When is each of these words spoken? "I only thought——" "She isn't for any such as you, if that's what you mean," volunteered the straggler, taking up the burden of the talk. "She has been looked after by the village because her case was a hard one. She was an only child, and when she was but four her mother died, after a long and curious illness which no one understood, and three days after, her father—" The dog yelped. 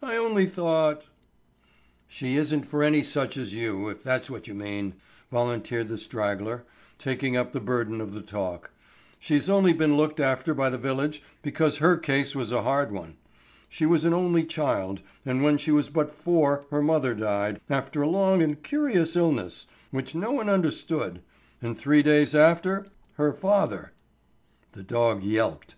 "I 0.00 0.16
only 0.16 0.46
thought——" 0.46 1.04
"She 2.08 2.36
isn't 2.38 2.64
for 2.64 2.82
any 2.82 3.02
such 3.02 3.36
as 3.36 3.52
you, 3.52 3.90
if 3.90 4.02
that's 4.02 4.30
what 4.30 4.48
you 4.48 4.54
mean," 4.54 4.94
volunteered 5.30 5.88
the 5.90 5.98
straggler, 5.98 6.64
taking 6.96 7.36
up 7.36 7.52
the 7.52 7.60
burden 7.60 8.00
of 8.00 8.14
the 8.14 8.22
talk. 8.22 8.70
"She 9.18 9.34
has 9.34 9.46
been 9.46 9.98
looked 9.98 10.20
after 10.20 10.54
by 10.54 10.70
the 10.70 10.78
village 10.78 11.22
because 11.42 11.76
her 11.76 11.98
case 11.98 12.34
was 12.34 12.50
a 12.50 12.62
hard 12.62 12.92
one. 12.92 13.18
She 13.68 13.84
was 13.84 14.06
an 14.06 14.14
only 14.14 14.46
child, 14.46 15.02
and 15.26 15.42
when 15.44 15.58
she 15.58 15.70
was 15.70 15.90
but 15.90 16.10
four 16.10 16.64
her 16.70 16.80
mother 16.80 17.12
died, 17.12 17.60
after 17.68 18.00
a 18.00 18.08
long 18.08 18.42
and 18.42 18.62
curious 18.62 19.16
illness 19.16 19.66
which 19.90 20.14
no 20.14 20.30
one 20.30 20.48
understood, 20.48 21.20
and 21.60 21.76
three 21.76 22.02
days 22.02 22.34
after, 22.34 22.86
her 23.18 23.34
father—" 23.34 23.92
The 24.72 24.82
dog 24.82 25.22
yelped. 25.22 25.74